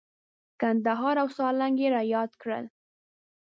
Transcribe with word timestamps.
کندهار 0.61 1.15
او 1.23 1.27
سالنګ 1.37 1.75
یې 1.81 1.87
را 1.93 2.01
یاد 2.13 2.31
کړل. 2.41 2.65